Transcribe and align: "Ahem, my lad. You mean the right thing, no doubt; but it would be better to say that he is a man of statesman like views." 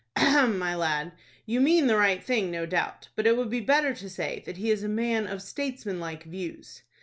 "Ahem, 0.15 0.57
my 0.57 0.73
lad. 0.75 1.11
You 1.45 1.61
mean 1.61 1.85
the 1.85 1.95
right 1.95 2.23
thing, 2.23 2.49
no 2.49 2.65
doubt; 2.65 3.09
but 3.15 3.27
it 3.27 3.37
would 3.37 3.51
be 3.51 3.59
better 3.59 3.93
to 3.93 4.09
say 4.09 4.41
that 4.47 4.57
he 4.57 4.71
is 4.71 4.81
a 4.81 4.89
man 4.89 5.27
of 5.27 5.43
statesman 5.43 5.99
like 5.99 6.23
views." 6.23 6.81